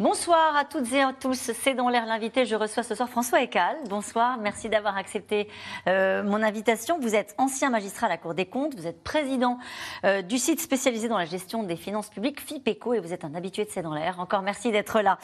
Bonsoir 0.00 0.56
à 0.56 0.64
toutes 0.64 0.92
et 0.92 1.02
à 1.02 1.12
tous, 1.12 1.52
c'est 1.52 1.74
dans 1.74 1.88
l'air 1.88 2.04
l'invité. 2.04 2.46
Je 2.46 2.56
reçois 2.56 2.82
ce 2.82 2.96
soir 2.96 3.08
François 3.08 3.42
Ecal. 3.42 3.76
Bonsoir, 3.88 4.38
merci 4.38 4.68
d'avoir 4.68 4.96
accepté 4.96 5.48
euh, 5.86 6.24
mon 6.24 6.42
invitation. 6.42 6.98
Vous 6.98 7.14
êtes 7.14 7.32
ancien 7.38 7.70
magistrat 7.70 8.06
à 8.06 8.08
la 8.08 8.16
Cour 8.16 8.34
des 8.34 8.44
comptes, 8.44 8.74
vous 8.74 8.88
êtes 8.88 9.04
président 9.04 9.56
euh, 10.04 10.20
du 10.20 10.38
site 10.38 10.60
spécialisé 10.60 11.06
dans 11.06 11.16
la 11.16 11.26
gestion 11.26 11.62
des 11.62 11.76
finances 11.76 12.08
publiques, 12.08 12.40
FIPECO, 12.40 12.94
et 12.94 12.98
vous 12.98 13.12
êtes 13.12 13.24
un 13.24 13.36
habitué 13.36 13.66
de 13.66 13.70
C'est 13.70 13.82
dans 13.82 13.94
l'air. 13.94 14.18
Encore 14.18 14.42
merci 14.42 14.72
d'être 14.72 15.00
là. 15.00 15.16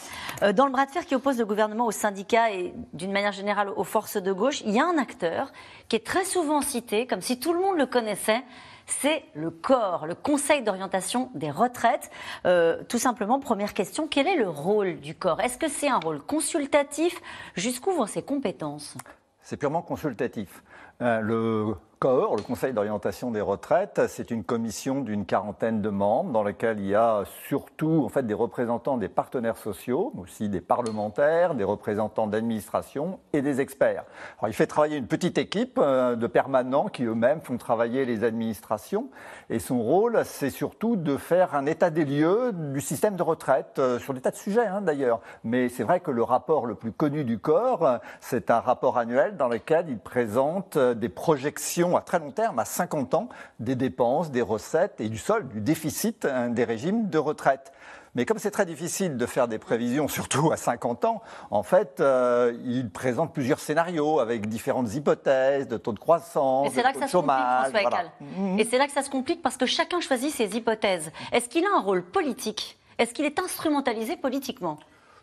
Euh, 0.44 0.52
dans 0.52 0.66
le 0.66 0.72
bras 0.72 0.86
de 0.86 0.92
fer 0.92 1.04
qui 1.04 1.16
oppose 1.16 1.36
le 1.36 1.46
gouvernement 1.46 1.86
aux 1.86 1.90
syndicats 1.90 2.52
et 2.52 2.72
d'une 2.92 3.10
manière 3.10 3.32
générale 3.32 3.70
aux 3.74 3.82
forces 3.82 4.18
de 4.18 4.32
gauche, 4.32 4.60
il 4.60 4.70
y 4.70 4.78
a 4.78 4.86
un 4.86 4.98
acteur 4.98 5.50
qui 5.88 5.96
est 5.96 6.06
très 6.06 6.24
souvent 6.24 6.60
cité, 6.60 7.08
comme 7.08 7.22
si 7.22 7.40
tout 7.40 7.52
le 7.52 7.58
monde 7.58 7.76
le 7.76 7.86
connaissait, 7.86 8.44
c'est 8.92 9.24
le 9.34 9.50
corps, 9.50 10.06
le 10.06 10.14
Conseil 10.14 10.62
d'orientation 10.62 11.30
des 11.34 11.50
retraites. 11.50 12.10
Euh, 12.46 12.82
tout 12.88 12.98
simplement, 12.98 13.40
première 13.40 13.74
question, 13.74 14.06
quel 14.08 14.26
est 14.28 14.36
le 14.36 14.48
rôle 14.48 15.00
du 15.00 15.14
corps? 15.14 15.40
Est-ce 15.40 15.58
que 15.58 15.68
c'est 15.68 15.88
un 15.88 15.98
rôle 15.98 16.20
consultatif? 16.20 17.20
Jusqu'où 17.54 17.92
vont 17.92 18.06
ses 18.06 18.22
compétences? 18.22 18.96
C'est 19.42 19.56
purement 19.56 19.82
consultatif. 19.82 20.62
Euh, 21.02 21.20
le 21.20 21.74
Le 22.02 22.40
Conseil 22.40 22.72
d'orientation 22.72 23.30
des 23.30 23.42
retraites, 23.42 24.00
c'est 24.08 24.30
une 24.30 24.42
commission 24.42 25.02
d'une 25.02 25.26
quarantaine 25.26 25.82
de 25.82 25.90
membres 25.90 26.32
dans 26.32 26.42
laquelle 26.42 26.80
il 26.80 26.86
y 26.86 26.94
a 26.94 27.24
surtout 27.46 28.04
en 28.06 28.08
fait 28.08 28.26
des 28.26 28.32
représentants 28.32 28.96
des 28.96 29.10
partenaires 29.10 29.58
sociaux, 29.58 30.10
mais 30.14 30.22
aussi 30.22 30.48
des 30.48 30.62
parlementaires, 30.62 31.54
des 31.54 31.62
représentants 31.62 32.26
d'administration 32.26 33.18
et 33.34 33.42
des 33.42 33.60
experts. 33.60 34.04
Alors, 34.38 34.48
il 34.48 34.54
fait 34.54 34.66
travailler 34.66 34.96
une 34.96 35.08
petite 35.08 35.36
équipe 35.36 35.78
euh, 35.78 36.16
de 36.16 36.26
permanents 36.26 36.88
qui 36.88 37.04
eux-mêmes 37.04 37.42
font 37.42 37.58
travailler 37.58 38.06
les 38.06 38.24
administrations 38.24 39.10
et 39.50 39.58
son 39.58 39.82
rôle, 39.82 40.22
c'est 40.24 40.48
surtout 40.48 40.96
de 40.96 41.18
faire 41.18 41.54
un 41.54 41.66
état 41.66 41.90
des 41.90 42.06
lieux 42.06 42.52
du 42.54 42.80
système 42.80 43.16
de 43.16 43.22
retraite 43.22 43.78
euh, 43.78 43.98
sur 43.98 44.14
des 44.14 44.22
tas 44.22 44.30
de 44.30 44.36
sujets 44.36 44.66
hein, 44.66 44.80
d'ailleurs. 44.80 45.20
Mais 45.44 45.68
c'est 45.68 45.82
vrai 45.82 46.00
que 46.00 46.10
le 46.10 46.22
rapport 46.22 46.64
le 46.64 46.76
plus 46.76 46.92
connu 46.92 47.24
du 47.24 47.38
corps, 47.38 47.98
c'est 48.20 48.50
un 48.50 48.60
rapport 48.60 48.96
annuel 48.96 49.36
dans 49.36 49.48
lequel 49.48 49.84
il 49.90 49.98
présente 49.98 50.78
euh, 50.78 50.94
des 50.94 51.10
projections 51.10 51.89
à 51.96 52.02
très 52.02 52.18
long 52.18 52.30
terme, 52.30 52.58
à 52.58 52.64
50 52.64 53.14
ans, 53.14 53.28
des 53.58 53.74
dépenses, 53.74 54.30
des 54.30 54.42
recettes 54.42 55.00
et 55.00 55.08
du 55.08 55.18
solde, 55.18 55.48
du 55.48 55.60
déficit 55.60 56.24
hein, 56.24 56.48
des 56.48 56.64
régimes 56.64 57.08
de 57.08 57.18
retraite. 57.18 57.72
Mais 58.14 58.24
comme 58.24 58.38
c'est 58.38 58.50
très 58.50 58.66
difficile 58.66 59.16
de 59.16 59.26
faire 59.26 59.46
des 59.46 59.58
prévisions, 59.58 60.08
surtout 60.08 60.50
à 60.52 60.56
50 60.56 61.04
ans, 61.04 61.22
en 61.50 61.62
fait, 61.62 62.00
euh, 62.00 62.52
il 62.64 62.90
présente 62.90 63.32
plusieurs 63.32 63.60
scénarios 63.60 64.18
avec 64.20 64.48
différentes 64.48 64.92
hypothèses 64.94 65.68
de 65.68 65.76
taux 65.76 65.92
de 65.92 65.98
croissance, 65.98 66.74
de 66.74 66.80
taux 66.80 67.00
de 67.00 67.06
chômage. 67.06 67.72
Mmh. 68.20 68.58
Et 68.58 68.64
c'est 68.64 68.78
là 68.78 68.86
que 68.86 68.92
ça 68.92 69.02
se 69.02 69.10
complique 69.10 69.42
parce 69.42 69.56
que 69.56 69.66
chacun 69.66 70.00
choisit 70.00 70.32
ses 70.32 70.56
hypothèses. 70.56 71.10
Est-ce 71.32 71.48
qu'il 71.48 71.64
a 71.64 71.76
un 71.76 71.80
rôle 71.80 72.02
politique? 72.02 72.78
Est-ce 72.98 73.14
qu'il 73.14 73.24
est 73.24 73.38
instrumentalisé 73.38 74.16
politiquement? 74.16 74.78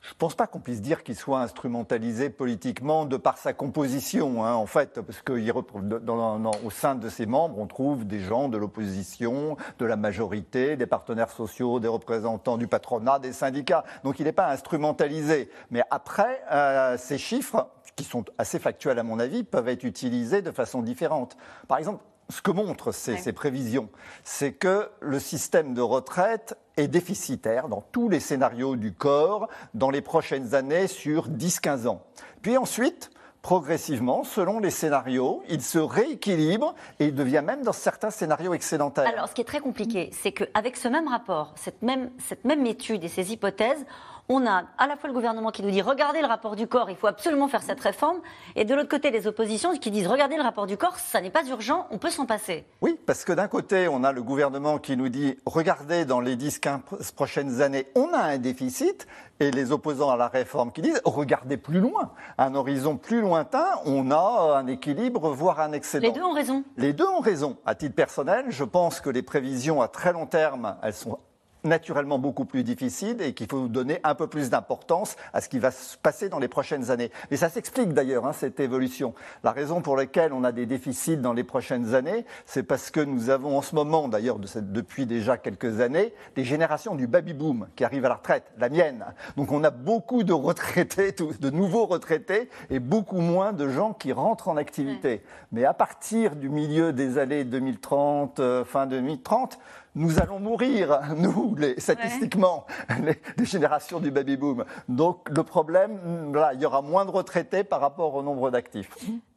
Je 0.08 0.14
ne 0.14 0.18
pense 0.20 0.36
pas 0.36 0.48
qu'on 0.48 0.62
puisse 0.62 0.82
dire 0.82 1.04
qu'il 1.04 1.18
soit 1.18 1.42
instrumentalisé 1.42 2.30
politiquement 2.30 3.06
de 3.06 3.18
par 3.18 3.38
sa 3.38 3.52
composition, 3.52 4.46
hein, 4.46 4.54
en 4.54 4.66
fait, 4.66 5.02
parce 5.02 5.22
qu'au 5.22 6.70
sein 6.70 6.96
de 6.96 7.10
ses 7.10 7.26
membres, 7.26 7.60
on 7.60 7.68
trouve 7.68 8.08
des 8.08 8.22
gens 8.22 8.48
de 8.48 8.58
l'opposition, 8.58 9.58
de 9.80 9.86
la 9.86 9.98
majorité, 9.98 10.78
des 10.78 10.86
partenaires 10.86 11.30
sociaux, 11.30 11.82
des 11.82 11.90
représentants 11.90 12.58
du 12.58 12.68
patronat, 12.68 13.20
des 13.20 13.34
syndicats. 13.34 13.84
Donc 14.06 14.22
il 14.22 14.24
n'est 14.24 14.32
pas 14.32 14.50
instrumentalisé. 14.50 15.50
Mais 15.72 15.84
après, 15.92 16.42
euh, 16.54 16.96
ces 16.98 17.18
chiffres, 17.18 17.68
qui 17.98 18.06
sont 18.06 18.24
assez 18.38 18.60
factuels 18.60 19.00
à 19.00 19.04
mon 19.04 19.20
avis, 19.20 19.44
peuvent 19.44 19.68
être 19.68 19.84
utilisés 19.84 20.42
de 20.42 20.52
façon 20.52 20.82
différente. 20.82 21.36
Par 21.68 21.80
exemple, 21.80 22.02
ce 22.30 22.42
que 22.42 22.52
montrent 22.52 22.92
ces, 22.92 23.32
prévisions, 23.34 23.90
c'est 24.24 24.52
que 24.52 24.90
le 25.00 25.20
système 25.20 25.74
de 25.74 25.82
retraite 25.82 26.58
est 26.76 26.88
déficitaire 26.88 27.70
dans 27.70 27.82
tous 27.92 28.10
les 28.10 28.20
scénarios 28.20 28.76
du 28.76 28.94
corps 28.94 29.48
dans 29.74 29.90
les 29.90 30.02
prochaines 30.02 30.54
années 30.54 30.88
sur 30.88 31.30
10-15 31.30 31.88
ans. 31.88 32.04
Puis 32.42 32.58
ensuite, 32.58 33.12
progressivement, 33.42 34.26
selon 34.26 34.60
les 34.60 34.72
scénarios, 34.72 35.42
il 35.50 35.62
se 35.62 35.80
rééquilibre 35.80 36.76
et 37.00 37.06
il 37.06 37.16
devient 37.16 37.44
même 37.46 37.64
dans 37.64 37.72
certains 37.72 38.10
scénarios 38.10 38.54
excédentaires. 38.54 39.08
Alors, 39.08 39.30
ce 39.30 39.34
qui 39.34 39.42
est 39.42 39.46
très 39.46 39.62
compliqué, 39.62 40.10
c'est 40.12 40.34
qu'avec 40.34 40.76
ce 40.76 40.90
même 40.90 41.08
rapport, 41.08 41.54
cette 41.56 41.82
même, 41.82 42.12
cette 42.20 42.44
même 42.44 42.66
étude 42.66 43.04
et 43.06 43.08
ces 43.08 43.32
hypothèses, 43.32 43.86
on 44.30 44.46
a 44.46 44.64
à 44.78 44.88
la 44.88 44.98
fois 44.98 45.08
le 45.08 45.14
gouvernement 45.14 45.52
qui 45.52 45.64
nous 45.64 45.72
dit 45.72 45.82
regardez 45.82 46.22
le 46.22 46.28
rapport 46.28 46.56
du 46.56 46.68
corps, 46.68 46.90
il 46.90 46.96
faut 46.96 47.08
absolument 47.08 47.48
faire 47.48 47.64
cette 47.64 47.80
réforme, 47.80 48.20
et 48.56 48.66
de 48.66 48.76
l'autre 48.76 48.90
côté 48.90 49.12
les 49.12 49.28
oppositions 49.28 49.76
qui 49.78 49.92
disent 49.92 50.08
regardez 50.08 50.36
le 50.36 50.44
rapport 50.44 50.68
du 50.68 50.78
corps, 50.78 50.98
ça 50.98 51.22
n'est 51.22 51.30
pas 51.30 51.46
urgent, 51.46 51.88
on 51.92 51.98
peut 51.98 52.10
s'en 52.10 52.26
passer. 52.26 52.66
Oui, 52.82 53.00
parce 53.06 53.24
que 53.24 53.34
d'un 53.34 53.48
côté 53.48 53.88
on 53.88 54.04
a 54.04 54.12
le 54.12 54.22
gouvernement 54.22 54.80
qui 54.80 54.98
nous 54.98 55.10
dit 55.10 55.38
regardez 55.46 56.06
dans 56.06 56.20
les 56.20 56.36
10-15 56.36 57.14
prochaines 57.14 57.62
années, 57.62 57.88
on 57.96 58.14
a 58.14 58.20
un 58.20 58.38
déficit, 58.38 59.08
et 59.40 59.52
les 59.52 59.72
opposants 59.72 60.10
à 60.10 60.18
la 60.18 60.28
réforme 60.28 60.72
qui 60.72 60.82
disent 60.82 61.02
regardez 61.06 61.58
plus 61.58 61.80
loin, 61.80 62.12
un 62.38 62.56
horizon 62.56 62.98
plus 62.98 63.22
lointain, 63.22 63.68
on 63.86 64.12
a 64.12 64.58
un 64.58 64.68
équilibre, 64.68 65.30
voire 65.30 65.60
un 65.60 65.72
excédent. 65.72 66.08
Les 66.08 66.14
deux 66.14 66.24
ont 66.24 66.34
raison. 66.34 66.64
Les 66.76 66.94
deux 66.94 67.08
ont 67.08 67.20
raison. 67.20 67.58
À 67.66 67.76
titre 67.76 67.96
personnel, 67.96 68.46
je 68.50 68.64
pense 68.64 69.00
que 69.00 69.10
les 69.10 69.22
prévisions 69.22 69.82
à 69.82 69.88
très 69.88 70.12
long 70.12 70.26
terme, 70.26 70.76
elles 70.82 70.94
sont 70.94 71.20
naturellement 71.64 72.20
beaucoup 72.20 72.46
plus 72.46 72.64
difficile 72.64 73.22
et 73.22 73.34
qu'il 73.34 73.48
faut 73.48 73.68
donner 73.68 74.00
un 74.04 74.16
peu 74.16 74.28
plus 74.28 74.50
d'importance 74.50 75.16
à 75.34 75.42
ce 75.42 75.50
qui 75.50 75.60
va 75.60 75.72
se 75.72 75.98
passer 75.98 76.30
dans 76.30 76.40
les 76.40 76.48
prochaines 76.48 76.92
années. 76.92 77.12
Et 77.32 77.38
ça 77.38 77.50
s'explique 77.50 77.94
d'ailleurs, 77.94 78.26
hein, 78.26 78.34
cette 78.34 78.60
évolution. 78.60 79.14
La 79.44 79.52
raison 79.52 79.82
pour 79.82 79.96
laquelle 79.96 80.34
on 80.34 80.44
a 80.44 80.52
des 80.52 80.66
déficits 80.66 81.18
dans 81.18 81.34
les 81.34 81.44
prochaines 81.44 81.96
années, 81.96 82.26
c'est 82.46 82.64
parce 82.64 82.92
que 82.92 83.00
nous 83.00 83.30
avons 83.30 83.58
en 83.58 83.62
ce 83.62 83.76
moment, 83.76 84.08
d'ailleurs 84.08 84.40
depuis 84.40 85.06
déjà 85.06 85.38
quelques 85.38 85.82
années, 85.82 86.14
des 86.36 86.44
générations 86.44 86.96
du 86.96 87.08
baby-boom 87.08 87.68
qui 87.76 87.84
arrivent 87.84 88.06
à 88.06 88.10
la 88.10 88.16
retraite, 88.16 88.46
la 88.58 88.70
mienne. 88.70 89.06
Donc 89.36 89.52
on 89.52 89.64
a 89.64 89.70
beaucoup 89.70 90.24
de 90.24 90.34
retraités, 90.34 91.12
de 91.12 91.50
nouveaux 91.50 91.86
retraités 91.86 92.50
et 92.70 92.80
beaucoup 92.80 93.22
moins 93.22 93.54
de 93.54 93.70
gens 93.70 93.94
qui 93.94 94.12
rentrent 94.12 94.48
en 94.48 94.58
activité. 94.58 95.24
Mais 95.52 95.66
à 95.66 95.74
partir 95.74 96.36
du 96.36 96.50
milieu 96.50 96.94
des 96.94 97.18
années 97.18 97.44
2030, 97.44 98.40
euh, 98.40 98.66
fin 98.66 98.86
2030, 98.86 99.60
nous 99.98 100.20
allons 100.20 100.40
mourir, 100.40 101.00
nous, 101.18 101.56
les, 101.56 101.80
statistiquement, 101.80 102.66
les, 103.04 103.46
générations 103.46 104.00
du 104.00 104.12
baby-boom. 104.12 104.64
Donc 104.88 105.28
le 105.30 105.44
problème, 105.44 106.34
là, 106.34 106.52
il 106.54 106.62
y 106.62 106.66
aura 106.66 106.82
moins 106.82 107.06
de 107.06 107.12
retraités 107.12 107.64
par 107.64 107.82
rapport 107.82 108.14
au 108.16 108.22
nombre 108.22 108.52
d'actifs. 108.52 108.90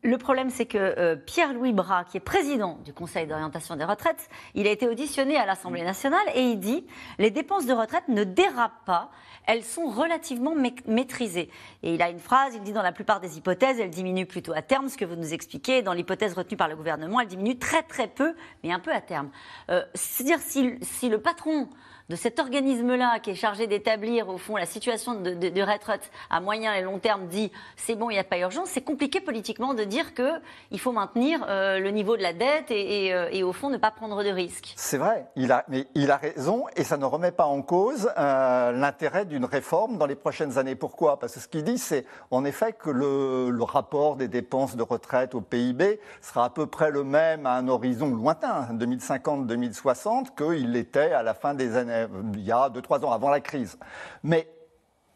Le 0.02 0.18
problème, 0.18 0.50
c'est 0.50 0.66
que 0.66 0.78
euh, 0.78 1.16
Pierre-Louis 1.16 1.72
Bras, 1.72 2.04
qui 2.04 2.16
est 2.18 2.20
président 2.20 2.78
du 2.84 2.92
Conseil 2.92 3.26
d'orientation 3.26 3.76
des 3.76 3.84
retraites, 3.84 4.28
il 4.54 4.66
a 4.66 4.70
été 4.70 4.88
auditionné 4.88 5.36
à 5.36 5.46
l'Assemblée 5.46 5.82
nationale 5.82 6.20
et 6.34 6.42
il 6.42 6.58
dit 6.58 6.86
les 7.18 7.30
dépenses 7.30 7.66
de 7.66 7.72
retraite 7.72 8.08
ne 8.08 8.24
dérapent 8.24 8.84
pas, 8.84 9.10
elles 9.46 9.64
sont 9.64 9.86
relativement 9.86 10.54
maîtrisées. 10.86 11.50
Et 11.82 11.94
il 11.94 12.02
a 12.02 12.10
une 12.10 12.18
phrase, 12.18 12.54
il 12.54 12.62
dit 12.62 12.72
dans 12.72 12.82
la 12.82 12.92
plupart 12.92 13.20
des 13.20 13.36
hypothèses, 13.36 13.80
elles 13.80 13.90
diminuent 13.90 14.26
plutôt 14.26 14.52
à 14.52 14.62
terme, 14.62 14.88
ce 14.88 14.96
que 14.96 15.04
vous 15.04 15.16
nous 15.16 15.34
expliquez. 15.34 15.82
Dans 15.82 15.92
l'hypothèse 15.92 16.34
retenue 16.34 16.56
par 16.56 16.68
le 16.68 16.76
gouvernement, 16.76 17.20
elles 17.20 17.28
diminuent 17.28 17.58
très 17.58 17.82
très 17.82 18.06
peu, 18.06 18.34
mais 18.62 18.72
un 18.72 18.78
peu 18.78 18.92
à 18.92 19.00
terme. 19.00 19.30
Euh, 19.70 19.82
c'est-à-dire 19.94 20.38
si, 20.50 21.08
le 21.08 21.18
patron 21.18 21.68
de 22.10 22.16
cet 22.16 22.40
organisme-là 22.40 23.20
qui 23.20 23.30
est 23.30 23.34
chargé 23.36 23.68
d'établir 23.68 24.28
au 24.28 24.36
fond 24.36 24.56
la 24.56 24.66
situation 24.66 25.14
de, 25.14 25.62
retraite 25.62 26.10
à 26.28 26.40
moyen 26.40 26.74
et 26.74 26.82
long 26.82 26.98
terme 26.98 27.28
dit 27.28 27.52
c'est 27.76 27.94
bon, 27.94 28.10
il 28.10 28.14
n'y 28.14 28.18
a 28.18 28.24
pas 28.24 28.38
urgence, 28.38 28.68
c'est 28.70 28.80
compliqué 28.80 29.20
politiquement 29.20 29.74
de 29.74 29.84
dire 29.84 30.12
qu'il 30.12 30.80
faut 30.80 30.90
maintenir 30.90 31.46
euh, 31.48 31.78
le 31.78 31.90
niveau 31.92 32.16
de 32.16 32.22
la 32.22 32.32
dette 32.32 32.72
et, 32.72 33.14
euh, 33.14 33.28
et, 33.30 33.44
au 33.44 33.52
fond 33.52 33.70
ne 33.70 33.76
pas 33.76 33.92
prendre 33.92 34.24
de 34.24 34.28
risques. 34.28 34.72
C'est 34.74 34.98
vrai, 34.98 35.26
il 35.36 35.52
a, 35.52 35.64
mais 35.68 35.86
il 35.94 36.10
a 36.10 36.16
raison 36.16 36.64
et 36.74 36.82
ça 36.82 36.96
ne 36.96 37.04
remet 37.04 37.30
pas 37.30 37.46
en 37.46 37.62
cause 37.62 38.10
euh, 38.18 38.72
l'intérêt 38.72 39.24
d'une 39.24 39.44
réforme 39.44 39.96
dans 39.96 40.06
les 40.06 40.16
prochaines 40.16 40.58
années. 40.58 40.74
Pourquoi? 40.74 41.20
Parce 41.20 41.34
que 41.34 41.40
ce 41.40 41.46
qu'il 41.46 41.62
dit, 41.62 41.78
c'est 41.78 42.04
en 42.32 42.44
effet 42.44 42.72
que 42.72 42.90
le, 42.90 43.62
rapport 43.62 44.16
des 44.16 44.26
dépenses 44.26 44.74
de 44.74 44.82
retraite 44.82 45.36
au 45.36 45.40
PIB 45.40 46.00
sera 46.22 46.46
à 46.46 46.50
peu 46.50 46.66
près 46.66 46.90
le 46.90 47.04
même 47.04 47.46
à 47.46 47.52
un 47.52 47.68
horizon 47.68 48.12
lointain, 48.12 48.66
2050-2060, 48.72 50.34
qu'il 50.34 50.72
l'était 50.72 51.12
à 51.12 51.22
la 51.22 51.34
fin 51.34 51.54
des 51.54 51.76
années 51.76 51.99
il 52.34 52.40
y 52.40 52.52
a 52.52 52.68
2-3 52.68 53.04
ans 53.04 53.12
avant 53.12 53.30
la 53.30 53.40
crise. 53.40 53.78
Mais 54.22 54.48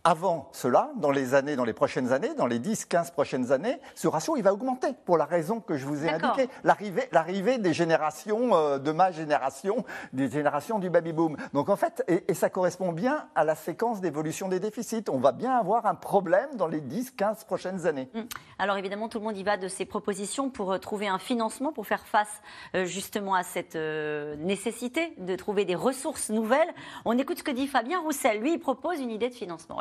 avant 0.04 0.50
cela, 0.52 0.90
dans 0.96 1.10
les 1.10 1.34
années, 1.34 1.56
dans 1.56 1.64
les 1.64 1.72
prochaines 1.72 2.12
années, 2.12 2.34
dans 2.34 2.46
les 2.46 2.58
10, 2.58 2.84
15 2.84 3.10
prochaines 3.12 3.52
années, 3.52 3.78
ce 3.94 4.06
ratio, 4.06 4.36
il 4.36 4.42
va 4.42 4.52
augmenter 4.52 4.88
pour 5.06 5.16
la 5.16 5.24
raison 5.24 5.60
que 5.60 5.78
je 5.78 5.86
vous 5.86 6.04
ai 6.04 6.10
indiquée. 6.10 6.50
L'arrivée, 6.62 7.58
des 7.58 7.72
générations, 7.72 8.54
euh, 8.54 8.78
de 8.78 8.92
ma 8.92 9.10
génération, 9.12 9.84
des 10.12 10.30
générations 10.30 10.78
du 10.78 10.90
baby-boom. 10.90 11.38
Donc 11.54 11.70
en 11.70 11.76
fait, 11.76 12.04
et, 12.06 12.34
ça 12.34 12.50
correspond 12.50 12.92
bien 12.92 13.28
à 13.34 13.44
la 13.44 13.54
séquence 13.54 14.02
d'évolution 14.02 14.48
des 14.48 14.60
déficits. 14.60 15.04
On 15.10 15.20
va 15.20 15.32
bien 15.32 15.56
avoir 15.56 15.86
un 15.86 15.94
problème 15.94 16.50
dans 16.56 16.68
les 16.68 16.82
10, 16.82 17.12
15 17.12 17.44
prochaines 17.44 17.86
années. 17.86 18.10
Hum. 18.14 18.26
Alors 18.58 18.76
évidemment, 18.76 19.08
tout 19.08 19.18
le 19.18 19.24
monde 19.24 19.38
y 19.38 19.42
va 19.42 19.56
de 19.56 19.68
ses 19.68 19.86
propositions 19.86 20.50
pour 20.50 20.72
euh, 20.72 20.78
trouver 20.78 21.08
un 21.08 21.18
financement, 21.18 21.72
pour 21.72 21.86
faire 21.86 22.06
face 22.06 22.42
euh, 22.74 22.84
justement 22.84 23.34
à 23.34 23.42
cette 23.42 23.74
nécessité 23.74 25.14
de 25.16 25.34
trouver 25.34 25.64
des 25.64 25.74
ressources 25.74 26.28
nouvelles. 26.28 26.68
On 27.06 27.16
écoute 27.16 27.38
ce 27.38 27.42
que 27.42 27.50
dit 27.50 27.66
Fabien 27.66 28.00
Roussel. 28.00 28.40
Lui, 28.40 28.52
il 28.52 28.58
propose 28.58 29.00
une 29.00 29.10
idée 29.10 29.30
de 29.30 29.34
financement. 29.34 29.76
On 29.78 29.80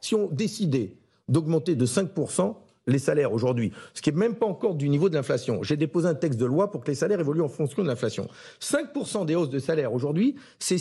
si 0.00 0.14
on 0.14 0.28
décidait 0.28 0.94
d'augmenter 1.28 1.74
de 1.74 1.86
5% 1.86 2.54
les 2.86 2.98
salaires 2.98 3.34
aujourd'hui, 3.34 3.70
ce 3.92 4.00
qui 4.00 4.10
n'est 4.10 4.18
même 4.18 4.34
pas 4.34 4.46
encore 4.46 4.74
du 4.74 4.88
niveau 4.88 5.10
de 5.10 5.14
l'inflation. 5.14 5.62
J'ai 5.62 5.76
déposé 5.76 6.08
un 6.08 6.14
texte 6.14 6.40
de 6.40 6.46
loi 6.46 6.70
pour 6.70 6.80
que 6.80 6.86
les 6.88 6.94
salaires 6.94 7.20
évoluent 7.20 7.42
en 7.42 7.48
fonction 7.48 7.82
de 7.82 7.88
l'inflation. 7.88 8.28
5% 8.62 9.26
des 9.26 9.34
hausses 9.34 9.50
de 9.50 9.58
salaire 9.58 9.92
aujourd'hui, 9.92 10.36
c'est 10.58 10.78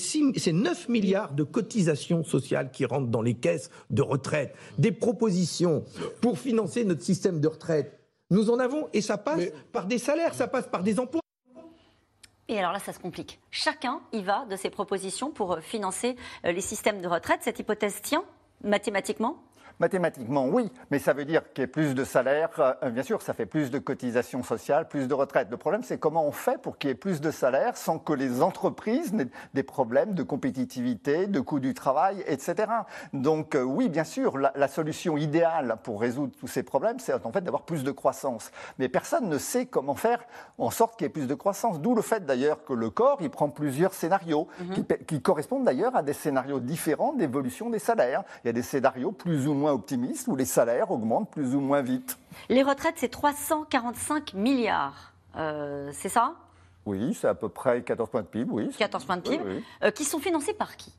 9 0.54 0.88
milliards 0.88 1.34
de 1.34 1.44
cotisations 1.44 2.24
sociales 2.24 2.72
qui 2.72 2.86
rentrent 2.86 3.10
dans 3.10 3.22
les 3.22 3.34
caisses 3.34 3.70
de 3.90 4.02
retraite. 4.02 4.56
Des 4.78 4.94
propositions 4.94 5.84
pour 6.22 6.40
financer 6.40 6.86
notre 6.86 7.04
système 7.04 7.42
de 7.42 7.48
retraite. 7.50 8.00
Nous 8.30 8.50
en 8.50 8.60
avons 8.60 8.88
et 8.94 9.02
ça 9.02 9.18
passe 9.18 9.44
par 9.74 9.86
des 9.86 9.98
salaires, 9.98 10.34
ça 10.34 10.48
passe 10.48 10.68
par 10.68 10.84
des 10.84 11.02
emplois. 11.02 11.22
Et 12.50 12.60
alors 12.60 12.72
là, 12.72 12.80
ça 12.80 12.94
se 12.94 13.00
complique. 13.00 13.40
Chacun 13.52 14.00
y 14.14 14.22
va 14.22 14.46
de 14.46 14.56
ses 14.56 14.70
propositions 14.70 15.32
pour 15.32 15.54
euh, 15.54 15.62
financer 15.62 16.16
euh, 16.46 16.52
les 16.52 16.62
systèmes 16.62 17.02
de 17.02 17.08
retraite. 17.08 17.42
Cette 17.44 17.60
hypothèse 17.60 18.02
tient 18.02 18.24
mathématiquement? 18.64 19.44
Mathématiquement, 19.80 20.48
oui, 20.48 20.72
mais 20.90 20.98
ça 20.98 21.14
veut 21.14 21.26
dire 21.26 21.54
qu'il 21.54 21.62
y 21.62 21.66
ait 21.66 21.68
plus 21.68 21.94
de 21.94 22.04
salaires. 22.04 22.50
Euh, 22.82 22.90
bien 22.90 23.04
sûr, 23.04 23.22
ça 23.22 23.34
fait 23.34 23.46
plus 23.46 23.70
de 23.70 23.78
cotisations 23.78 24.42
sociales, 24.42 24.88
plus 24.88 25.08
de 25.08 25.14
retraites. 25.14 25.50
Le 25.52 25.58
problème, 25.58 25.84
c'est 25.84 26.00
comment 26.00 26.26
on 26.26 26.32
fait 26.32 26.60
pour 26.60 26.80
qu'il 26.80 26.90
y 26.90 26.92
ait 26.92 26.96
plus 26.96 27.22
de 27.22 27.30
salaires 27.30 27.78
sans 27.78 28.00
que 28.00 28.12
les 28.12 28.42
entreprises 28.42 29.14
n'aient 29.14 29.28
des 29.54 29.62
problèmes 29.62 30.16
de 30.16 30.24
compétitivité, 30.24 31.28
de 31.28 31.40
coût 31.40 31.60
du 31.60 31.76
travail, 31.76 32.24
etc. 32.26 32.56
Donc, 33.14 33.54
euh, 33.54 33.62
oui, 33.62 33.88
bien 33.88 34.04
sûr, 34.04 34.40
la, 34.40 34.68
solution 34.68 35.16
idéale 35.16 35.78
pour 35.84 36.02
résoudre 36.02 36.34
tous 36.40 36.48
ces 36.48 36.64
problèmes, 36.64 36.98
c'est 37.00 37.14
en 37.14 37.32
fait 37.32 37.42
d'avoir 37.42 37.62
plus 37.62 37.84
de 37.84 37.92
croissance. 37.92 38.52
Mais 38.80 38.90
personne 38.90 39.30
ne 39.30 39.38
sait 39.38 39.68
comment 39.68 39.96
faire 39.96 40.26
en 40.58 40.72
sorte 40.72 40.98
qu'il 40.98 41.06
y 41.06 41.08
ait 41.08 41.14
plus 41.14 41.28
de 41.28 41.36
croissance. 41.36 41.80
D'où 41.82 41.94
le 41.94 42.02
fait 42.02 42.26
d'ailleurs 42.26 42.66
que 42.66 42.74
le 42.74 42.90
corps, 42.90 43.20
il 43.22 43.30
prend 43.30 43.50
plusieurs 43.50 43.94
scénarios 43.94 44.48
mhm. 44.60 44.74
qui, 44.74 44.86
qui 45.06 45.22
correspondent 45.22 45.66
d'ailleurs 45.66 45.96
à 45.96 46.02
des 46.02 46.14
scénarios 46.14 46.60
différents 46.60 47.14
d'évolution 47.14 47.70
des 47.70 47.80
salaires. 47.80 48.24
Il 48.44 48.48
y 48.48 48.50
a 48.50 48.54
des 48.54 48.64
scénarios 48.64 49.12
plus 49.12 49.48
ou 49.48 49.54
moins 49.54 49.67
optimiste, 49.74 50.28
où 50.28 50.36
les 50.36 50.46
salaires 50.46 50.92
augmentent 50.92 51.32
plus 51.32 51.56
ou 51.56 51.60
moins 51.60 51.82
vite. 51.82 52.18
Les 52.50 52.64
retraites, 52.64 52.96
c'est 52.98 53.10
345 53.10 54.34
milliards. 54.34 55.14
Euh, 55.36 55.90
c'est 55.94 56.10
ça? 56.10 56.36
Oui, 56.86 57.14
c'est 57.14 57.28
à 57.28 57.36
peu 57.36 57.50
près 57.50 57.82
14 57.84 58.10
points 58.10 58.22
de 58.22 58.28
PIB, 58.28 58.52
oui. 58.52 58.70
14 58.78 59.06
points 59.06 59.18
de 59.18 59.22
PIB, 59.22 59.64
euh, 59.84 59.92
qui 59.92 60.06
sont 60.06 60.20
financés 60.20 60.54
par 60.54 60.78
qui? 60.78 60.94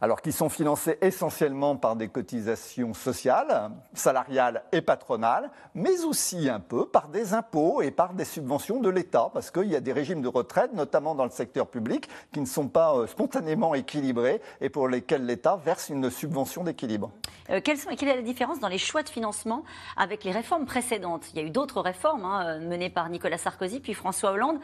Alors 0.00 0.22
qui 0.22 0.32
sont 0.32 0.48
financés 0.48 0.98
essentiellement 1.00 1.76
par 1.76 1.96
des 1.96 2.08
cotisations 2.08 2.94
sociales, 2.94 3.70
salariales 3.92 4.62
et 4.72 4.80
patronales, 4.80 5.50
mais 5.74 6.04
aussi 6.04 6.48
un 6.48 6.60
peu 6.60 6.86
par 6.86 7.08
des 7.08 7.34
impôts 7.34 7.82
et 7.82 7.90
par 7.90 8.14
des 8.14 8.24
subventions 8.24 8.80
de 8.80 8.88
l'État, 8.88 9.30
parce 9.32 9.50
qu'il 9.50 9.66
y 9.66 9.76
a 9.76 9.80
des 9.80 9.92
régimes 9.92 10.22
de 10.22 10.28
retraite, 10.28 10.72
notamment 10.72 11.14
dans 11.14 11.24
le 11.24 11.30
secteur 11.30 11.66
public, 11.66 12.08
qui 12.32 12.40
ne 12.40 12.46
sont 12.46 12.68
pas 12.68 12.94
euh, 12.94 13.06
spontanément 13.06 13.74
équilibrés 13.74 14.40
et 14.60 14.70
pour 14.70 14.88
lesquels 14.88 15.26
l'État 15.26 15.56
verse 15.56 15.90
une 15.90 16.10
subvention 16.10 16.64
d'équilibre. 16.64 17.10
Euh, 17.50 17.60
quelle, 17.62 17.78
est 17.78 18.16
la 18.16 18.22
différence 18.22 18.60
dans 18.60 18.68
les 18.68 18.78
choix 18.78 19.02
de 19.02 19.08
financement 19.08 19.64
avec 19.96 20.24
les 20.24 20.32
réformes 20.32 20.64
précédentes? 20.64 21.26
Il 21.32 21.40
y 21.40 21.42
a 21.42 21.46
eu 21.46 21.50
d'autres 21.50 21.80
réformes 21.80 22.24
hein, 22.24 22.58
menées 22.60 22.90
par 22.90 23.08
Nicolas 23.08 23.38
Sarkozy 23.38 23.80
puis 23.80 23.94
François 23.94 24.32
Hollande. 24.32 24.58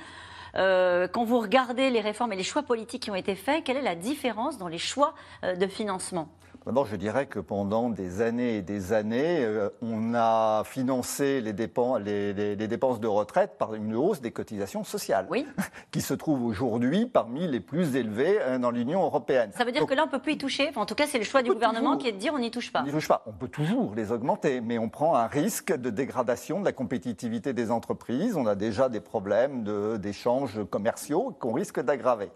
Euh, 0.57 1.09
quand 1.09 1.25
vous 1.25 1.41
regardez 1.41 1.91
les 1.91 2.01
réformes 2.01 2.33
et 2.33 2.37
les 2.37 2.43
choix 2.43 2.63
politiques 2.63 3.03
qui 3.03 3.11
ont 3.11 3.15
été 3.17 3.35
faits, 3.35 3.65
quelle 3.65 3.77
est 3.77 3.83
la 3.83 3.95
différence 3.95 4.59
dans 4.59 4.69
les 4.69 4.79
choix 4.79 5.15
euh, 5.45 5.55
de 5.55 5.67
financement? 5.67 6.29
D'abord, 6.67 6.87
je 6.87 6.97
dirais 6.97 7.27
que 7.27 7.39
pendant 7.39 7.91
des 7.91 8.23
années 8.23 8.57
et 8.57 8.63
des 8.63 8.93
années, 8.93 9.45
euh, 9.45 9.69
on 9.83 10.15
a 10.15 10.65
financé 10.65 11.41
les 11.41 11.53
dépenses, 11.53 12.01
les, 12.01 12.57
dépenses 12.57 12.99
de 12.99 13.07
retraite 13.07 13.53
par 13.57 13.75
une 13.75 13.95
hausse 13.95 14.21
des 14.21 14.33
cotisations 14.33 14.83
sociales, 14.83 15.29
oui. 15.31 15.47
qui 15.93 16.01
se 16.01 16.13
trouve 16.13 16.45
aujourd'hui 16.45 17.07
parmi 17.07 17.47
les 17.47 17.61
plus 17.61 17.95
élevées 17.95 18.39
euh, 18.41 18.59
dans 18.59 18.73
l'Union 18.73 19.05
européenne. 19.05 19.53
Ça 19.57 19.65
veut 19.65 19.71
dire 19.71 19.87
que 19.87 19.95
là, 19.95 20.03
on 20.03 20.07
ne 20.07 20.11
peut 20.11 20.19
plus 20.19 20.33
y 20.33 20.39
toucher 20.39 20.73
En 20.75 20.87
tout 20.87 20.97
cas, 20.97 21.07
c'est 21.07 21.19
le 21.19 21.25
choix 21.25 21.45
du 21.45 21.53
gouvernement 21.53 21.97
qui 21.97 22.09
est 22.09 22.13
de 22.13 22.19
dire 22.19 22.35
on 22.35 22.41
n'y 22.41 22.51
touche 22.51 22.73
pas. 22.73 22.81
On 22.81 22.87
n'y 22.87 22.91
touche 22.91 23.07
pas. 23.07 23.23
On 23.27 23.33
peut 23.33 23.47
toujours 23.47 23.95
les 23.95 24.11
augmenter, 24.11 24.61
mais 24.61 24.77
on 24.81 24.89
prend 24.89 25.15
un 25.15 25.29
risque 25.29 25.73
de 25.73 25.91
dégradation 25.91 26.59
de 26.59 26.65
la 26.65 26.73
compétitivité 26.73 27.53
des 27.53 27.71
entreprises. 27.71 28.35
On 28.37 28.47
a 28.47 28.57
déjà 28.57 28.89
des 28.89 29.01
problèmes 29.01 29.63
d'échanges 30.01 30.59
commerciaux 30.69 31.37
qu'on 31.39 31.53
risque 31.53 31.81
d'aggraver. 31.81 32.33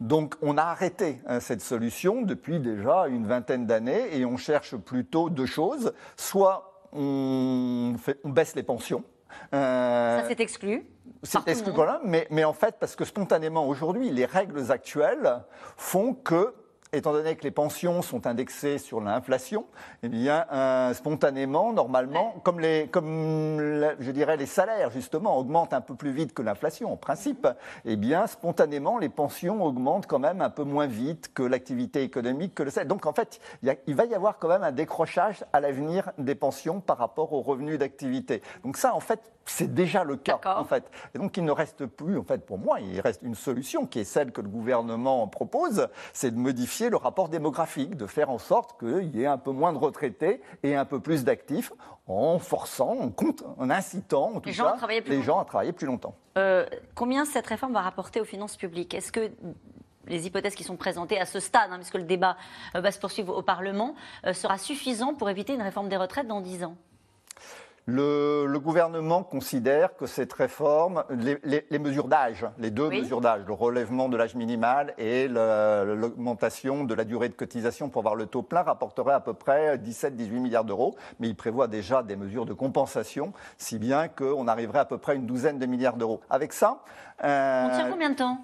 Donc, 0.00 0.36
on 0.40 0.56
a 0.56 0.62
arrêté 0.62 1.20
hein, 1.26 1.38
cette 1.40 1.60
solution 1.60 2.22
depuis 2.22 2.60
déjà 2.60 3.08
une 3.08 3.26
vingtaine 3.26 3.66
d'années 3.66 3.73
et 4.12 4.24
on 4.24 4.36
cherche 4.36 4.76
plutôt 4.76 5.30
deux 5.30 5.46
choses. 5.46 5.92
Soit 6.16 6.88
on, 6.92 7.96
baisse 8.24 8.54
les 8.54 8.62
pensions. 8.62 9.04
Euh, 9.52 10.20
Ça, 10.20 10.28
c'est 10.28 10.40
exclu. 10.40 10.86
C'est 11.22 11.48
exclu, 11.48 11.72
voilà, 11.72 12.00
mais, 12.04 12.26
mais 12.30 12.44
en 12.44 12.52
fait, 12.52 12.76
parce 12.78 12.94
que 12.96 13.04
spontanément, 13.04 13.66
aujourd'hui, 13.66 14.10
les 14.10 14.26
règles 14.26 14.70
actuelles 14.70 15.42
font 15.76 16.14
que 16.14 16.54
étant 16.96 17.12
donné 17.12 17.36
que 17.36 17.44
les 17.44 17.50
pensions 17.50 18.02
sont 18.02 18.26
indexées 18.26 18.78
sur 18.78 19.00
l'inflation, 19.00 19.66
eh 20.02 20.08
bien, 20.08 20.46
euh, 20.52 20.94
spontanément, 20.94 21.72
normalement, 21.72 22.34
comme, 22.42 22.60
les, 22.60 22.88
comme 22.88 23.58
je 24.00 24.10
dirais, 24.10 24.36
les 24.36 24.46
salaires, 24.46 24.90
justement, 24.90 25.36
augmentent 25.38 25.72
un 25.72 25.80
peu 25.80 25.94
plus 25.94 26.12
vite 26.12 26.34
que 26.34 26.42
l'inflation, 26.42 26.92
en 26.92 26.96
principe, 26.96 27.48
eh 27.84 27.96
bien, 27.96 28.26
spontanément, 28.26 28.98
les 28.98 29.08
pensions 29.08 29.64
augmentent 29.64 30.06
quand 30.06 30.18
même 30.18 30.40
un 30.40 30.50
peu 30.50 30.64
moins 30.64 30.86
vite 30.86 31.32
que 31.34 31.42
l'activité 31.42 32.02
économique, 32.02 32.54
que 32.54 32.62
le 32.62 32.70
salaire. 32.70 32.88
Donc, 32.88 33.06
en 33.06 33.12
fait, 33.12 33.40
il, 33.62 33.94
va 33.94 34.04
y 34.04 34.14
avoir 34.14 34.38
quand 34.38 34.48
même 34.48 34.62
un 34.62 34.72
décrochage 34.72 35.44
à 35.52 35.60
l'avenir 35.60 36.10
des 36.18 36.34
pensions 36.34 36.80
par 36.80 36.98
rapport 36.98 37.32
aux 37.32 37.42
revenus 37.42 37.78
d'activité. 37.78 38.42
Donc, 38.64 38.76
ça, 38.76 38.94
en 38.94 39.00
fait, 39.00 39.20
c'est 39.46 39.72
déjà 39.72 40.04
le 40.04 40.16
cas, 40.16 40.40
en 40.44 40.64
fait. 40.64 40.84
Et 41.14 41.18
donc, 41.18 41.36
il 41.36 41.44
ne 41.44 41.50
reste 41.50 41.86
plus, 41.86 42.18
en 42.18 42.24
fait, 42.24 42.44
pour 42.46 42.58
moi, 42.58 42.80
il 42.80 43.00
reste 43.00 43.22
une 43.22 43.34
solution 43.34 43.86
qui 43.86 44.00
est 44.00 44.04
celle 44.04 44.32
que 44.32 44.40
le 44.40 44.48
gouvernement 44.48 45.26
propose, 45.28 45.88
c'est 46.12 46.30
de 46.30 46.38
modifier 46.38 46.83
le 46.88 46.96
rapport 46.96 47.28
démographique, 47.28 47.96
de 47.96 48.06
faire 48.06 48.30
en 48.30 48.38
sorte 48.38 48.78
qu'il 48.78 49.14
y 49.16 49.22
ait 49.22 49.26
un 49.26 49.38
peu 49.38 49.50
moins 49.50 49.72
de 49.72 49.78
retraités 49.78 50.40
et 50.62 50.74
un 50.74 50.84
peu 50.84 51.00
plus 51.00 51.24
d'actifs, 51.24 51.72
en 52.06 52.38
forçant, 52.38 52.96
en, 53.00 53.10
compte, 53.10 53.42
en 53.56 53.70
incitant 53.70 54.40
les, 54.44 54.52
gens, 54.52 54.66
à 54.66 54.86
les 55.06 55.22
gens 55.22 55.38
à 55.38 55.44
travailler 55.44 55.72
plus 55.72 55.86
longtemps. 55.86 56.14
Euh, 56.36 56.66
combien 56.94 57.24
cette 57.24 57.46
réforme 57.46 57.72
va 57.72 57.80
rapporter 57.80 58.20
aux 58.20 58.24
finances 58.24 58.56
publiques? 58.56 58.92
Est-ce 58.94 59.10
que 59.10 59.30
les 60.06 60.26
hypothèses 60.26 60.54
qui 60.54 60.64
sont 60.64 60.76
présentées 60.76 61.18
à 61.18 61.26
ce 61.26 61.40
stade, 61.40 61.70
hein, 61.70 61.76
puisque 61.76 61.94
le 61.94 62.04
débat 62.04 62.36
euh, 62.74 62.80
va 62.80 62.90
se 62.90 62.98
poursuivre 62.98 63.34
au 63.36 63.42
Parlement, 63.42 63.94
euh, 64.26 64.32
sera 64.32 64.58
suffisant 64.58 65.14
pour 65.14 65.30
éviter 65.30 65.54
une 65.54 65.62
réforme 65.62 65.88
des 65.88 65.96
retraites 65.96 66.26
dans 66.26 66.40
10 66.40 66.64
ans? 66.64 66.76
Le, 67.86 68.58
gouvernement 68.58 69.22
considère 69.22 69.94
que 69.96 70.06
cette 70.06 70.32
réforme, 70.32 71.04
les, 71.10 71.78
mesures 71.78 72.08
d'âge, 72.08 72.46
les 72.58 72.70
deux 72.70 72.88
mesures 72.88 73.20
d'âge, 73.20 73.42
le 73.46 73.52
relèvement 73.52 74.08
de 74.08 74.16
l'âge 74.16 74.34
minimal 74.34 74.94
et 74.96 75.28
l'augmentation 75.28 76.84
de 76.84 76.94
la 76.94 77.04
durée 77.04 77.28
de 77.28 77.34
cotisation 77.34 77.90
pour 77.90 78.00
avoir 78.00 78.14
le 78.14 78.26
taux 78.26 78.42
plein, 78.42 78.62
rapporteraient 78.62 79.12
à 79.12 79.20
peu 79.20 79.34
près 79.34 79.76
17-18 79.76 80.30
milliards 80.30 80.64
d'euros. 80.64 80.96
Mais 81.20 81.28
il 81.28 81.36
prévoit 81.36 81.68
déjà 81.68 82.02
des 82.02 82.16
mesures 82.16 82.46
de 82.46 82.54
compensation, 82.54 83.32
si 83.58 83.78
bien 83.78 84.08
qu'on 84.08 84.48
arriverait 84.48 84.78
à 84.78 84.84
peu 84.86 84.98
près 84.98 85.12
à 85.12 85.14
une 85.16 85.26
douzaine 85.26 85.58
de 85.58 85.66
milliards 85.66 85.96
d'euros. 85.96 86.20
Avec 86.30 86.52
ça. 86.52 86.82
Euh, 87.22 87.66
On 87.66 87.74
tient 87.74 87.90
combien 87.90 88.10
de 88.10 88.16
temps? 88.16 88.38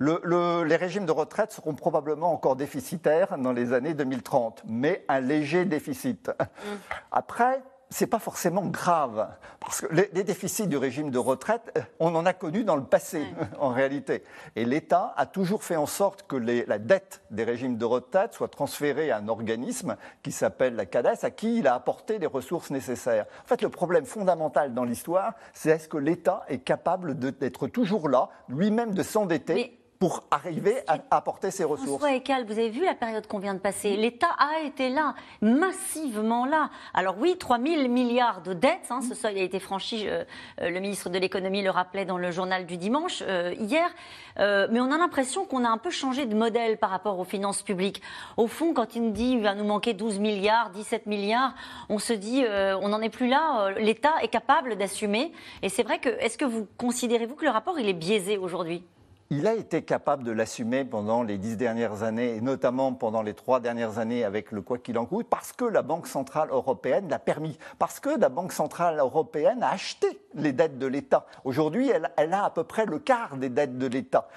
les 0.00 0.76
régimes 0.76 1.04
de 1.04 1.12
retraite 1.12 1.52
seront 1.52 1.74
probablement 1.74 2.32
encore 2.32 2.56
déficitaires 2.56 3.36
dans 3.38 3.52
les 3.52 3.72
années 3.72 3.92
2030, 3.92 4.62
mais 4.66 5.04
un 5.08 5.20
léger 5.20 5.64
déficit. 5.64 6.28
Mmh. 6.28 6.74
Après, 7.12 7.60
c'est 7.90 8.06
pas 8.06 8.18
forcément 8.18 8.66
grave. 8.66 9.28
Parce 9.60 9.80
que 9.80 9.86
les, 9.94 10.24
déficits 10.24 10.66
du 10.66 10.76
régime 10.76 11.10
de 11.10 11.18
retraite, 11.18 11.72
euh, 11.76 11.82
on 12.00 12.14
en 12.14 12.26
a 12.26 12.32
connu 12.32 12.64
dans 12.64 12.76
le 12.76 12.84
passé, 12.84 13.24
en 13.60 13.70
réalité. 13.70 14.24
Et 14.56 14.64
l'État 14.64 15.14
a 15.16 15.26
toujours 15.26 15.62
fait 15.62 15.76
en 15.76 15.86
sorte 15.86 16.26
que 16.26 16.36
la 16.36 16.78
dette 16.78 17.22
des 17.30 17.44
régimes 17.44 17.76
de 17.76 17.84
retraite 17.84 18.34
soit 18.34 18.48
transférée 18.48 19.10
à 19.10 19.18
un 19.18 19.28
organisme 19.28 19.96
qui 20.22 20.32
s'appelle 20.32 20.74
la 20.74 20.86
CADES, 20.86 21.24
à 21.24 21.30
qui 21.30 21.58
il 21.58 21.66
a 21.66 21.74
apporté 21.74 22.18
les 22.18 22.26
ressources 22.26 22.70
nécessaires. 22.70 23.26
En 23.44 23.46
fait, 23.46 23.62
le 23.62 23.68
problème 23.68 24.06
fondamental 24.06 24.74
dans 24.74 24.84
l'histoire, 24.84 25.34
c'est 25.52 25.70
est-ce 25.70 25.88
que 25.88 25.98
l'État 25.98 26.44
est 26.48 26.58
capable 26.58 27.18
d'être 27.18 27.68
toujours 27.68 28.08
là, 28.08 28.28
lui-même 28.48 28.94
de 28.94 29.02
s'endetter 29.02 29.83
pour 30.04 30.22
arriver 30.30 30.82
à 30.86 30.98
apporter 31.12 31.50
ses 31.50 31.64
ressources. 31.64 32.02
François 32.02 32.42
vous 32.44 32.58
avez 32.58 32.68
vu 32.68 32.84
la 32.84 32.94
période 32.94 33.26
qu'on 33.26 33.38
vient 33.38 33.54
de 33.54 33.58
passer? 33.58 33.96
L'État 33.96 34.36
a 34.36 34.60
été 34.60 34.90
là, 34.90 35.14
massivement 35.40 36.44
là. 36.44 36.68
Alors 36.92 37.16
oui, 37.18 37.36
3 37.38 37.58
000 37.58 37.88
milliards 37.88 38.42
de 38.42 38.52
dettes, 38.52 38.90
hein, 38.90 39.00
ce 39.00 39.14
seuil 39.14 39.40
a 39.40 39.42
été 39.42 39.58
franchi, 39.60 40.06
euh, 40.06 40.24
euh, 40.60 40.68
le 40.68 40.80
ministre 40.80 41.08
de 41.08 41.18
l'économie 41.18 41.62
le 41.62 41.70
rappelait 41.70 42.04
dans 42.04 42.18
le 42.18 42.30
journal 42.32 42.66
du 42.66 42.76
dimanche 42.76 43.22
euh, 43.26 43.54
hier, 43.58 43.88
mais 44.36 44.78
on 44.78 44.92
a 44.92 44.98
l'impression 44.98 45.46
qu'on 45.46 45.64
a 45.64 45.70
un 45.70 45.78
peu 45.78 45.90
changé 45.90 46.26
de 46.26 46.34
modèle 46.34 46.76
par 46.76 46.90
rapport 46.90 47.18
aux 47.18 47.24
finances 47.24 47.62
publiques. 47.62 48.02
Au 48.36 48.46
fond, 48.46 48.74
quand 48.74 48.96
il 48.96 49.04
nous 49.04 49.10
dit 49.10 49.30
qu'il 49.30 49.42
va 49.42 49.54
nous 49.54 49.64
manquer 49.64 49.94
12 49.94 50.18
milliards, 50.18 50.68
17 50.68 51.06
milliards, 51.06 51.54
on 51.88 51.98
se 51.98 52.12
dit 52.12 52.44
on 52.82 52.88
n'en 52.88 53.00
est 53.00 53.10
plus 53.10 53.28
là, 53.28 53.70
l'État 53.78 54.12
est 54.22 54.28
capable 54.28 54.76
d'assumer. 54.76 55.32
Et 55.62 55.70
c'est 55.70 55.84
vrai 55.84 55.98
que, 55.98 56.08
est-ce 56.08 56.36
que 56.36 56.44
vous 56.44 56.66
considérez-vous 56.76 57.36
que 57.36 57.44
le 57.44 57.52
rapport 57.52 57.78
il 57.78 57.88
est 57.88 57.94
biaisé 57.94 58.36
aujourd'hui? 58.36 58.84
Il 59.30 59.46
a 59.46 59.54
été 59.54 59.82
capable 59.82 60.22
de 60.24 60.32
l'assumer 60.32 60.84
pendant 60.84 61.22
les 61.22 61.38
dix 61.38 61.56
dernières 61.56 62.02
années, 62.02 62.36
et 62.36 62.40
notamment 62.40 62.92
pendant 62.92 63.22
les 63.22 63.34
trois 63.34 63.60
dernières 63.60 63.98
années 63.98 64.24
avec 64.24 64.52
le 64.52 64.62
quoi 64.62 64.78
qu'il 64.78 64.98
en 64.98 65.06
coûte, 65.06 65.26
parce 65.28 65.52
que 65.52 65.64
la 65.64 65.82
Banque 65.82 66.06
Centrale 66.06 66.50
Européenne 66.50 67.08
l'a 67.08 67.18
permis, 67.18 67.58
parce 67.78 68.00
que 68.00 68.18
la 68.18 68.28
Banque 68.28 68.52
Centrale 68.52 68.98
Européenne 68.98 69.62
a 69.62 69.70
acheté 69.70 70.20
les 70.34 70.52
dettes 70.52 70.78
de 70.78 70.86
l'État. 70.86 71.26
Aujourd'hui, 71.44 71.90
elle, 71.90 72.10
elle, 72.16 72.32
a 72.32 72.44
à 72.44 72.50
peu 72.50 72.64
près 72.64 72.86
le 72.86 72.98
quart 72.98 73.36
des 73.36 73.48
dettes 73.48 73.78
de 73.78 73.86
l'État. 73.86 74.28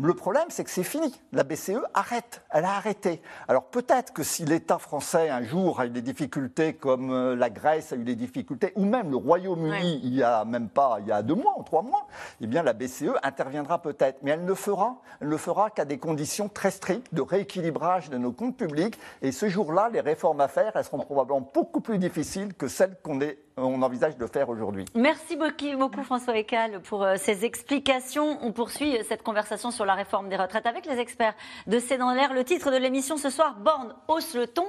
Le 0.00 0.12
problème, 0.12 0.44
c'est 0.50 0.62
que 0.62 0.70
c'est 0.70 0.84
fini. 0.84 1.14
La 1.32 1.42
BCE 1.42 1.80
arrête. 1.94 2.42
Elle 2.50 2.66
a 2.66 2.76
arrêté. 2.76 3.22
Alors 3.48 3.64
peut-être 3.64 4.12
que 4.12 4.22
si 4.22 4.44
l'État 4.44 4.78
français 4.78 5.30
un 5.30 5.42
jour 5.42 5.80
a 5.80 5.86
eu 5.86 5.90
des 5.90 6.02
difficultés, 6.02 6.74
comme 6.74 7.10
euh, 7.12 7.34
la 7.34 7.48
Grèce 7.48 7.92
a 7.92 7.96
eu 7.96 8.04
des 8.04 8.14
difficultés, 8.14 8.72
ou 8.76 8.84
même 8.84 9.10
le 9.10 9.16
Royaume-Uni 9.16 10.00
il 10.04 10.14
y 10.14 10.22
a 10.22 10.44
même 10.44 10.68
pas, 10.68 10.98
il 11.00 11.06
y 11.06 11.12
a 11.12 11.22
deux 11.22 11.34
mois 11.34 11.54
ou 11.58 11.62
trois 11.62 11.80
mois, 11.82 12.06
eh 12.42 12.46
bien 12.46 12.62
la 12.62 12.74
BCE 12.74 13.14
interviendra 13.22 13.80
peut-être. 13.80 14.18
Mais 14.22 14.32
elle 14.32 14.44
ne 14.44 14.54
fera, 14.54 15.00
elle 15.22 15.28
ne 15.28 15.36
fera 15.38 15.70
qu'à 15.70 15.86
des 15.86 15.98
conditions 15.98 16.50
très 16.50 16.70
strictes 16.70 17.14
de 17.14 17.22
rééquilibrage 17.22 18.10
de 18.10 18.18
nos 18.18 18.32
comptes 18.32 18.56
publics. 18.56 18.98
Et 19.22 19.32
ce 19.32 19.48
jour-là, 19.48 19.88
les 19.90 20.00
réformes 20.00 20.42
à 20.42 20.48
faire, 20.48 20.72
elles 20.74 20.84
seront 20.84 20.98
probablement 20.98 21.50
beaucoup 21.54 21.80
plus 21.80 21.98
difficiles 21.98 22.52
que 22.52 22.68
celles 22.68 22.96
qu'on 23.02 23.20
est 23.22 23.38
on 23.56 23.80
envisage 23.82 24.16
de 24.16 24.26
faire 24.26 24.48
aujourd'hui. 24.48 24.84
Merci 24.94 25.36
beaucoup 25.36 26.02
François 26.02 26.36
Ecal 26.36 26.80
pour 26.82 27.02
euh, 27.02 27.16
ces 27.16 27.44
explications. 27.44 28.38
On 28.42 28.52
poursuit 28.52 28.98
euh, 28.98 29.02
cette 29.08 29.22
conversation 29.22 29.70
sur 29.70 29.84
la 29.84 29.94
réforme 29.94 30.28
des 30.28 30.36
retraites 30.36 30.66
avec 30.66 30.86
les 30.86 30.98
experts 30.98 31.34
de 31.66 31.78
C'est 31.78 31.98
dans 31.98 32.12
l'air. 32.12 32.34
Le 32.34 32.44
titre 32.44 32.70
de 32.70 32.76
l'émission 32.76 33.16
ce 33.16 33.30
soir, 33.30 33.56
Borne 33.58 33.94
hausse 34.08 34.34
le 34.34 34.46
ton, 34.46 34.66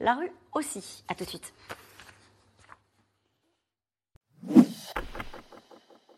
la 0.00 0.14
rue 0.14 0.30
aussi. 0.52 1.04
A 1.08 1.14
tout 1.14 1.24
de 1.24 1.28
suite. 1.28 1.52